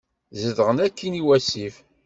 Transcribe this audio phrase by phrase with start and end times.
[0.41, 1.75] Zedɣen akkin i wasif.